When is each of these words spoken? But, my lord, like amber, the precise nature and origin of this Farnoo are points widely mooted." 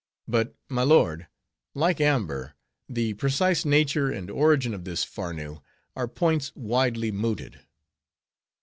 But, 0.27 0.55
my 0.67 0.81
lord, 0.81 1.27
like 1.75 2.01
amber, 2.01 2.55
the 2.89 3.13
precise 3.13 3.65
nature 3.65 4.09
and 4.09 4.31
origin 4.31 4.73
of 4.73 4.83
this 4.83 5.03
Farnoo 5.05 5.61
are 5.95 6.07
points 6.07 6.51
widely 6.55 7.11
mooted." 7.11 7.61